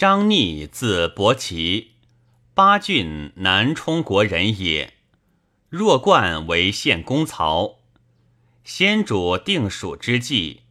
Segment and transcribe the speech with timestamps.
[0.00, 1.90] 张逆，字伯奇，
[2.54, 4.94] 巴郡南充国人也。
[5.68, 7.80] 弱冠为献公曹。
[8.64, 10.62] 先主定蜀之际，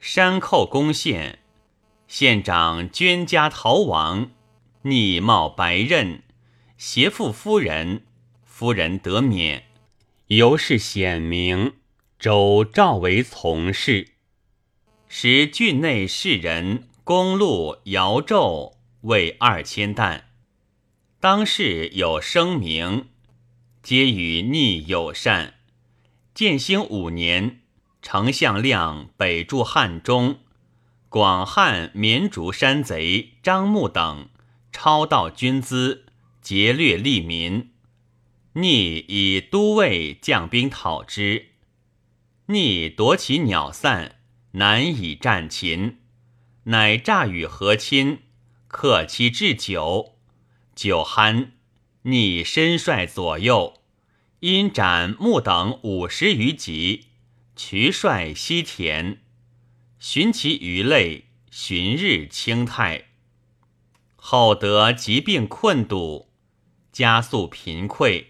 [0.00, 1.40] 山寇攻陷，
[2.08, 4.30] 县长捐家逃亡，
[4.84, 6.22] 逆冒白刃，
[6.78, 8.06] 挟妇夫人，
[8.42, 9.64] 夫人得免，
[10.28, 11.74] 由是显明。
[12.18, 14.12] 周赵为从事，
[15.08, 20.28] 时郡内士人公路摇胄为二千担，
[21.18, 23.08] 当世有声名，
[23.82, 25.54] 皆与逆友善。
[26.32, 27.62] 建兴五年，
[28.02, 30.38] 丞相亮北驻汉中，
[31.08, 34.28] 广汉绵竹山贼张牧等
[34.70, 36.06] 超盗军资，
[36.40, 37.72] 劫掠利民。
[38.52, 41.46] 逆以都尉将兵讨之，
[42.46, 44.20] 逆夺其鸟散，
[44.52, 46.01] 难以战秦，
[46.64, 48.20] 乃诈与和亲，
[48.68, 50.16] 克其置酒，
[50.74, 51.50] 酒酣，
[52.02, 53.82] 逆身率左右。
[54.40, 57.06] 因斩木等五十余级，
[57.54, 59.18] 渠率西田，
[59.98, 63.04] 寻其余类，寻日清泰。
[64.16, 66.28] 后得疾病困笃，
[66.92, 68.24] 加速贫困。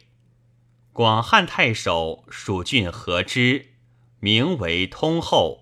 [0.92, 3.72] 广汉太守蜀郡何之，
[4.20, 5.61] 名为通后，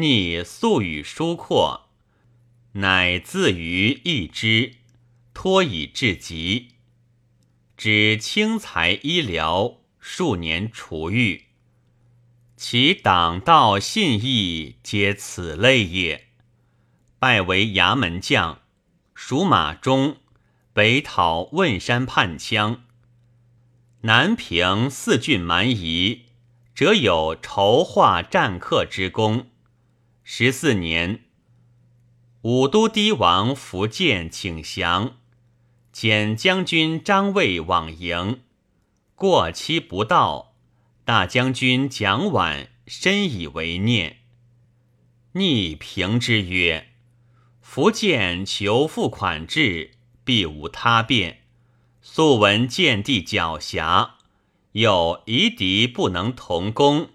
[0.00, 1.88] 逆素与疏阔，
[2.72, 4.74] 乃自于一之，
[5.32, 6.68] 托以至极。
[7.76, 11.44] 指轻财医疗，数年除愈。
[12.56, 16.28] 其党道信义，皆此类也。
[17.18, 18.60] 拜为衙门将，
[19.14, 20.16] 属马中，
[20.72, 22.80] 北讨汶山叛羌，
[24.02, 26.26] 南平四郡蛮夷，
[26.74, 29.48] 则有筹划战客之功。
[30.28, 31.20] 十四年，
[32.42, 35.18] 武都堤王福建请降。
[35.94, 38.40] 遣将军张卫往迎，
[39.14, 40.56] 过期不到，
[41.04, 44.16] 大将军蒋琬深以为念。
[45.34, 46.88] 逆平之曰
[47.62, 49.92] ：“福建求付款至，
[50.24, 51.42] 必无他变。
[52.02, 54.10] 素闻建地狡黠，
[54.72, 57.10] 又夷狄不能同工，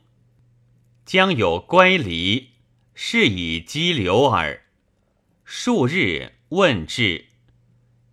[1.06, 2.51] 将有乖离，
[3.04, 4.62] 是以激流耳。”
[5.44, 7.30] 数日问至。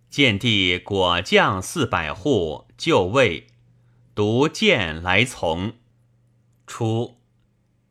[0.09, 3.45] 见帝果将四百户就位，
[4.15, 5.73] 独见来从。
[6.65, 7.19] 初，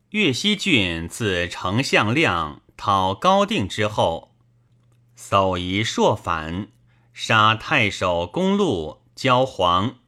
[0.09, 4.35] 岳西郡自丞相亮讨高定之后，
[5.15, 6.67] 搜夷朔反，
[7.13, 9.99] 杀太守公路交黄。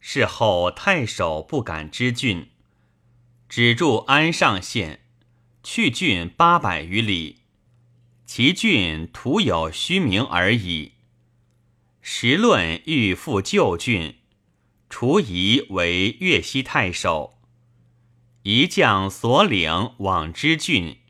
[0.00, 2.50] 事后太守不敢知郡，
[3.48, 5.04] 只住安上县，
[5.70, 7.40] 去郡八百余里，
[8.24, 10.92] 其郡徒有虚名而已。
[12.00, 14.14] 时论欲复旧郡，
[14.88, 17.38] 除夷为越西太守，
[18.44, 21.00] 一将所领往之郡，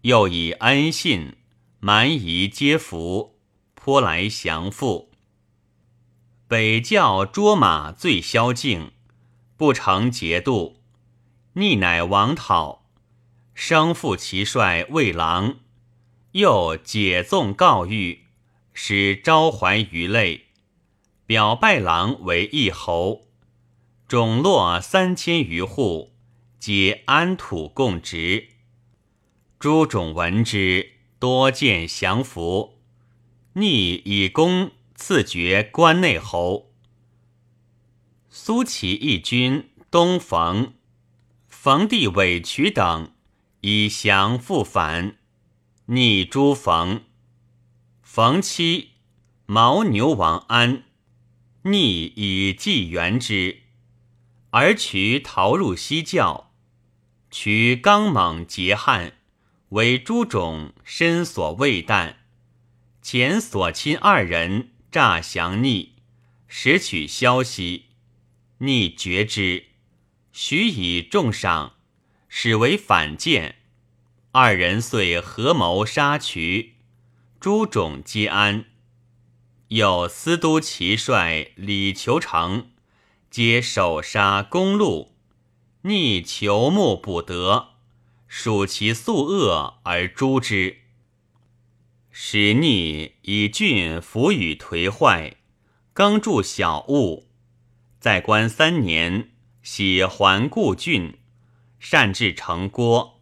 [0.00, 1.36] 又以恩信，
[1.78, 3.38] 蛮夷皆服，
[3.76, 5.12] 颇来降附。
[6.48, 8.90] 北教捉马最宵境，
[9.56, 10.82] 不成节度，
[11.52, 12.81] 逆乃王讨，
[13.54, 15.56] 生父其帅魏郎，
[16.32, 18.18] 又解纵告谕。
[18.74, 20.46] 使招怀于类，
[21.26, 23.26] 表拜郎为义侯，
[24.08, 26.14] 种落三千余户，
[26.58, 28.48] 皆安土共职。
[29.58, 32.78] 诸种闻之，多见降服。
[33.52, 36.72] 逆以功赐爵关内侯。
[38.30, 40.72] 苏齐义军东冯，
[41.46, 43.12] 冯帝委渠等
[43.64, 45.18] 以降复反，
[45.86, 47.04] 逆诸冯。
[48.02, 48.94] 冯妻
[49.46, 50.82] 牦牛王安
[51.62, 53.62] 逆以计援之，
[54.50, 56.52] 而渠逃入西教。
[57.30, 59.12] 渠刚猛桀悍，
[59.68, 62.16] 为诸种身所未惮。
[63.00, 65.92] 前所亲二人诈降逆，
[66.48, 67.84] 拾取消息，
[68.58, 69.66] 逆绝之，
[70.32, 71.74] 许以重赏，
[72.34, 73.56] 始为反间。
[74.30, 76.76] 二人遂合谋杀渠。
[77.38, 78.64] 诸种皆安，
[79.68, 82.70] 有司都骑帅李求成，
[83.30, 85.14] 皆首杀公路，
[85.82, 87.74] 逆求木不得，
[88.26, 90.78] 属其宿恶而诛之。
[92.10, 95.36] 使逆以郡服与颓坏，
[95.92, 97.28] 耕筑小物，
[98.00, 99.32] 在官三年，
[99.62, 101.18] 喜还故郡，
[101.84, 103.20] 善治城郭，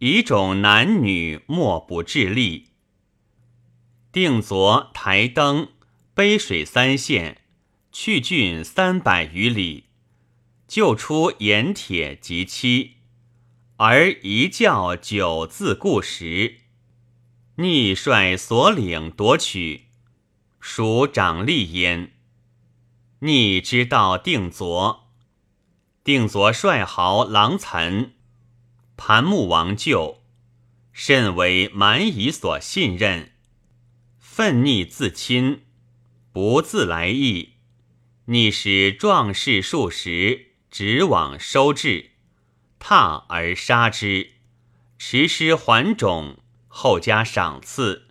[0.00, 2.70] 以种男女莫不致力。
[4.10, 5.68] 定昨台登
[6.12, 7.42] 背水三县，
[7.92, 9.84] 去郡三百余里，
[10.66, 12.96] 救出盐铁及妻，
[13.76, 16.62] 而一教九字固实。
[17.54, 19.84] 逆率所领夺取，
[20.58, 22.14] 属长吏焉。
[23.20, 25.05] 逆之道定昨，
[26.06, 28.12] 定佐率豪郎岑，
[28.96, 30.22] 盘木王舅，
[30.92, 33.32] 甚为蛮夷所信任。
[34.20, 35.64] 愤逆自亲，
[36.32, 37.54] 不自来意。
[38.26, 42.12] 逆使壮士数十，直往收治，
[42.78, 44.34] 踏而杀之，
[44.96, 46.38] 持师还种。
[46.68, 48.06] 后加赏赐，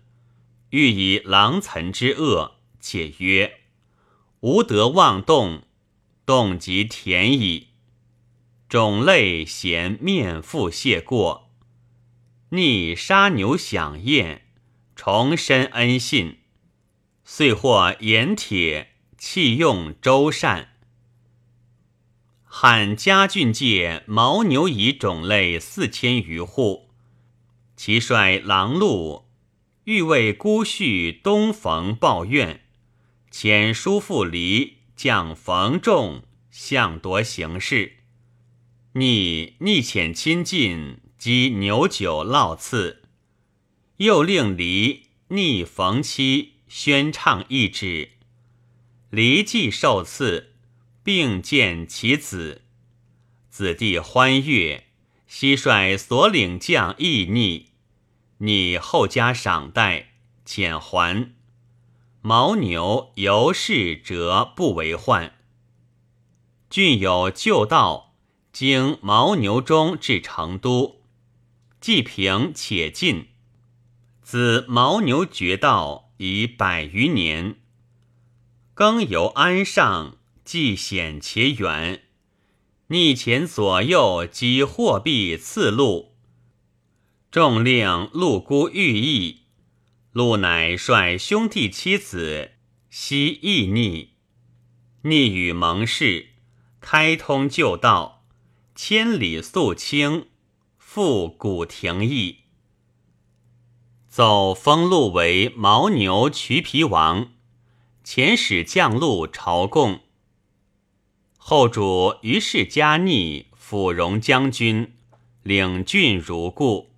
[0.68, 3.60] 欲以狼岑之恶，且曰
[4.40, 5.62] ：“吾得妄动，
[6.26, 7.68] 动即田矣。”
[8.68, 11.52] 种类嫌面腹谢过，
[12.48, 14.42] 逆杀牛享宴，
[14.96, 16.38] 重申恩信，
[17.24, 20.70] 遂获盐铁弃用周善。
[22.42, 26.90] 汉嘉郡界牦牛以种类四千余户。
[27.76, 29.26] 其率狼鹿，
[29.84, 32.62] 欲为孤婿东逢抱怨，
[33.30, 37.95] 遣叔父离将冯仲相夺行事，
[38.98, 43.02] 逆逆遣亲近，积牛酒烙刺，
[43.98, 48.12] 又令离逆逢妻宣唱一旨，
[49.10, 50.54] 离既受赐，
[51.04, 52.62] 并见其子，
[53.50, 54.84] 子弟欢悦。
[55.28, 57.72] 蟋率所领将亦逆，
[58.38, 60.14] 逆后加赏待，
[60.46, 61.34] 遣还。
[62.22, 65.34] 牦牛由是折不为患。
[66.70, 68.05] 郡有旧道，
[68.58, 71.02] 经牦牛中至成都，
[71.78, 73.26] 既平且近。
[74.22, 77.56] 自牦牛绝道已百余年，
[78.72, 82.04] 更由安上，既险且远。
[82.86, 86.14] 逆前左右及货币赐禄，
[87.30, 89.42] 众令陆孤寓意，
[90.12, 92.52] 陆乃率兄弟妻子
[92.88, 94.14] 悉义逆，
[95.02, 96.30] 逆与盟誓，
[96.80, 98.15] 开通旧道，
[98.78, 100.26] 千里肃清，
[100.76, 102.40] 复古亭邑，
[104.06, 107.32] 奏封路为牦牛渠皮王，
[108.04, 110.00] 遣使降路朝贡。
[111.38, 114.92] 后主于是加逆辅荣将军，
[115.42, 116.90] 领郡如故。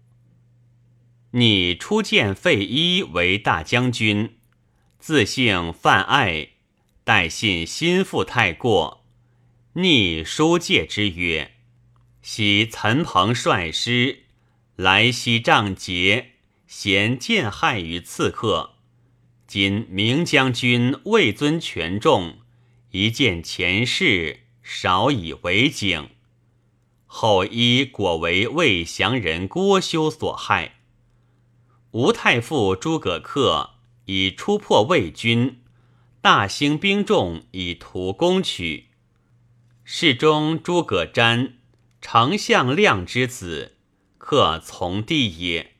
[1.30, 4.38] 逆初见费祎为大将军，
[4.98, 6.48] 自姓范爱，
[7.04, 9.04] 待信心腹太过，
[9.74, 11.52] 逆书戒之曰
[12.30, 14.24] ：“昔岑彭率师
[14.76, 16.32] 来西仗节，
[16.66, 18.74] 嫌见害于刺客。
[19.46, 22.40] 今明将军位尊权重。”
[22.92, 26.10] 一见前世，少以为景。
[27.06, 30.80] 后依果为魏降人郭修所害。
[31.92, 33.70] 吴太傅诸葛恪
[34.04, 35.62] 以出破魏军，
[36.20, 38.88] 大兴兵众以图攻取。
[39.82, 41.52] 侍中诸葛瞻，
[42.00, 43.76] 丞相亮之子，
[44.18, 45.72] 克从弟也。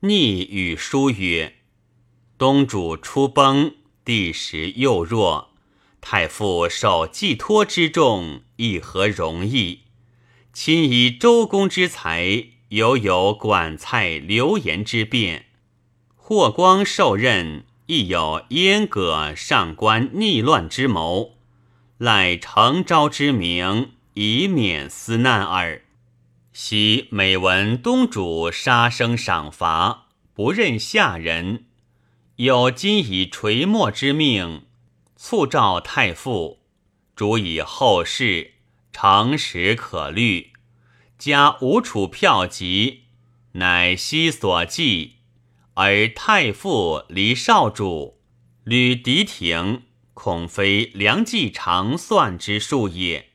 [0.00, 1.56] 逆与书曰
[2.38, 3.74] ：“东主初崩，
[4.04, 5.50] 帝时又弱。”
[6.00, 9.80] 太傅受寄托之重，亦何容易？
[10.52, 15.46] 亲以周公之才，犹有管蔡流言之变。
[16.14, 21.36] 霍光受任，亦有阉割上官逆乱之谋，
[21.98, 25.82] 赖成昭之名，以免私难耳。
[26.50, 31.66] 昔每闻东主杀生赏罚，不任下人，
[32.36, 34.64] 有今以垂墨之命。
[35.16, 36.60] 促召太傅，
[37.14, 38.54] 主以后事，
[38.90, 40.52] 诚实可虑。
[41.18, 43.02] 加吴楚票籍，
[43.52, 45.16] 乃悉所记。
[45.74, 48.18] 而太傅离少主，
[48.64, 49.82] 履敌庭，
[50.14, 53.25] 恐非良计长算之术也。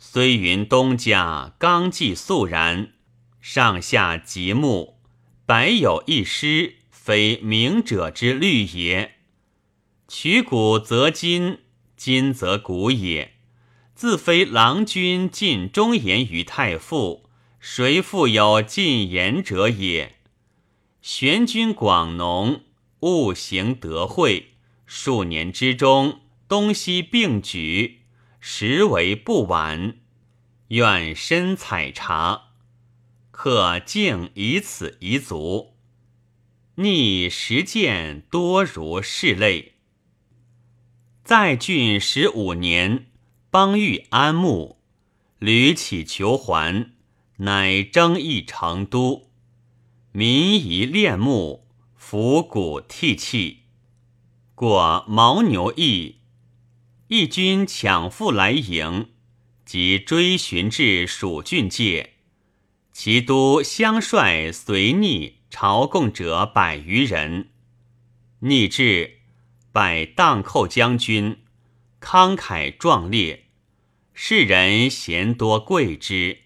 [0.00, 2.92] 虽云东家刚纪肃然，
[3.40, 5.00] 上下极目，
[5.44, 9.16] 百有一失，非明者之虑也。
[10.06, 11.58] 取古则今，
[11.96, 13.34] 今则古也。
[13.96, 17.28] 自非郎君尽忠言于太傅，
[17.58, 20.14] 谁复有尽言者也？
[21.02, 22.60] 玄君广农，
[23.00, 24.50] 务行德惠，
[24.86, 27.97] 数年之中，东西并举，
[28.40, 29.96] 实为不晚。
[30.68, 32.50] 愿深采茶，
[33.30, 35.74] 可敬以此遗足。
[36.74, 39.74] 逆实践多如是类。
[41.24, 43.06] 在郡十五年，
[43.50, 44.78] 邦欲安穆，
[45.38, 46.92] 屡起求还，
[47.38, 49.30] 乃征议成都。
[50.12, 51.66] 民宜恋木，
[51.96, 53.64] 伏鼓涕泣。
[54.54, 56.17] 过牦牛邑，
[57.08, 59.08] 义军抢赴来迎，
[59.64, 62.16] 即追寻至蜀郡界。
[62.92, 67.48] 其都相率随逆朝贡者百余人，
[68.40, 69.20] 逆至，
[69.72, 71.38] 拜荡寇将军，
[71.98, 73.46] 慷慨壮烈，
[74.12, 76.40] 世人贤多贵之。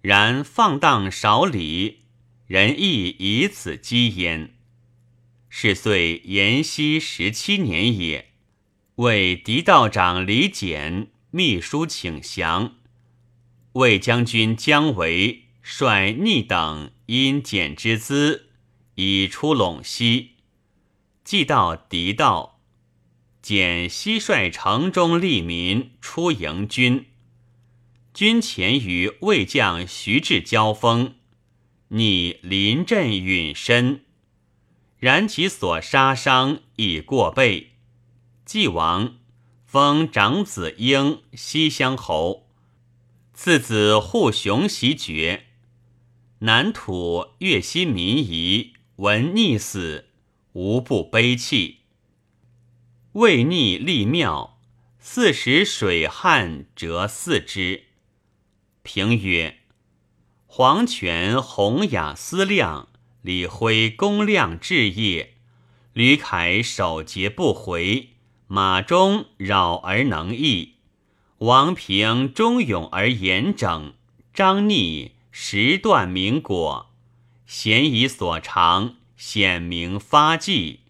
[0.00, 2.00] 然放荡少礼，
[2.48, 4.56] 人亦以此讥焉。
[5.48, 8.27] 是岁延熙十七年也，
[8.98, 12.74] 为狄道长李简秘书请降，
[13.74, 15.44] 魏将军姜维。
[15.62, 18.48] 率逆等因简之资，
[18.94, 20.30] 已出陇西，
[21.22, 22.58] 既到狄道，
[23.40, 27.06] 简西率城中利民出迎军，
[28.12, 31.14] 军前与魏将徐志交锋，
[31.88, 34.04] 逆临阵陨身，
[34.98, 37.67] 然其所杀伤已过倍，
[38.48, 39.18] 既亡，
[39.66, 42.48] 封长子婴西乡侯，
[43.34, 45.48] 次子护雄袭爵。
[46.38, 50.06] 南土越西民夷闻逆死，
[50.54, 51.80] 无不悲泣。
[53.12, 54.58] 为逆立庙，
[54.98, 57.82] 四时水旱折四之。
[58.82, 59.58] 评曰：
[60.46, 62.88] 黄泉弘雅思亮，
[63.20, 65.34] 李辉公亮志业，
[65.92, 68.14] 吕凯守节不回，
[68.48, 70.74] 马忠扰而能易，
[71.38, 73.94] 王平忠勇而严整，
[74.34, 75.12] 张逆。
[75.30, 76.90] 时断明果，
[77.46, 80.80] 贤以所长，显明发迹，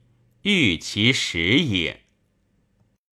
[0.42, 2.04] 欲其实也。